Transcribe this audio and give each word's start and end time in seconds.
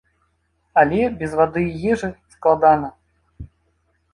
Але 0.81 1.01
без 1.19 1.35
вады 1.41 1.63
і 1.75 1.91
ежы 1.97 2.09
складана. 2.37 2.89